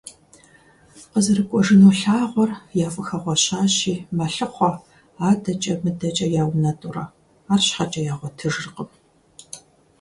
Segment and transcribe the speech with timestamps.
[1.11, 2.51] КъызэрыкӀуэжыну лъагъуэр
[2.85, 4.69] яфӀыхэгъуэщащи мэлъыхъуэ,
[5.29, 7.05] адэкӀэ-мыдэкӀэ яунэтӀурэ,
[7.53, 8.89] арщхьэкӀэ ягъуэтыжыркъым.